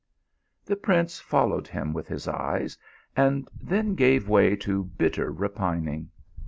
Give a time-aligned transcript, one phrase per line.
[0.65, 2.75] The prince followed him with his eyes,
[3.15, 6.09] and then gave way to bitter repining.